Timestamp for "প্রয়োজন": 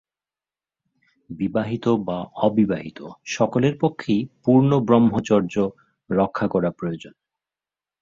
6.71-7.13